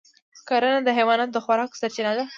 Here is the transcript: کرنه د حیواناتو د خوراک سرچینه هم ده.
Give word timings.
کرنه 0.47 0.79
د 0.83 0.89
حیواناتو 0.97 1.33
د 1.35 1.37
خوراک 1.45 1.71
سرچینه 1.79 2.09
هم 2.11 2.15
ده. 2.19 2.25